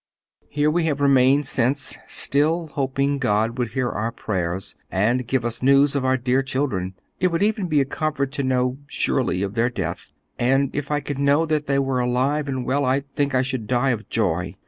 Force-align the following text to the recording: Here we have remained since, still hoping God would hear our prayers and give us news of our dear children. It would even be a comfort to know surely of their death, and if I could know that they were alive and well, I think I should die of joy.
Here 0.49 0.71
we 0.71 0.85
have 0.85 0.99
remained 0.99 1.45
since, 1.45 1.95
still 2.07 2.69
hoping 2.73 3.19
God 3.19 3.59
would 3.59 3.73
hear 3.73 3.87
our 3.91 4.11
prayers 4.11 4.73
and 4.89 5.27
give 5.27 5.45
us 5.45 5.61
news 5.61 5.95
of 5.95 6.03
our 6.03 6.17
dear 6.17 6.41
children. 6.41 6.95
It 7.19 7.27
would 7.27 7.43
even 7.43 7.67
be 7.67 7.81
a 7.81 7.85
comfort 7.85 8.31
to 8.31 8.43
know 8.43 8.79
surely 8.87 9.43
of 9.43 9.53
their 9.53 9.69
death, 9.69 10.11
and 10.39 10.75
if 10.75 10.89
I 10.89 11.01
could 11.01 11.19
know 11.19 11.45
that 11.45 11.67
they 11.67 11.77
were 11.77 11.99
alive 11.99 12.47
and 12.47 12.65
well, 12.65 12.83
I 12.83 13.01
think 13.15 13.35
I 13.35 13.43
should 13.43 13.67
die 13.67 13.91
of 13.91 14.09
joy. 14.09 14.55